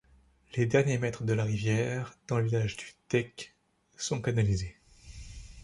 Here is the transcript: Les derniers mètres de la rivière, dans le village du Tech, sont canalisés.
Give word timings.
Les 0.55 0.65
derniers 0.65 0.97
mètres 0.97 1.23
de 1.25 1.33
la 1.33 1.43
rivière, 1.43 2.15
dans 2.27 2.39
le 2.39 2.45
village 2.45 2.75
du 2.75 2.91
Tech, 3.07 3.53
sont 3.97 4.19
canalisés. 4.19 4.75